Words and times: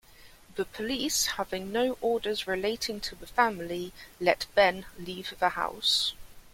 The 0.55 0.65
police, 0.65 1.27
having 1.37 1.71
no 1.71 1.95
orders 2.01 2.47
relating 2.47 2.99
to 3.01 3.13
the 3.13 3.27
family, 3.27 3.93
let 4.19 4.47
Ben 4.55 4.87
leave 4.97 5.35
the 5.37 5.49
house. 5.49 6.13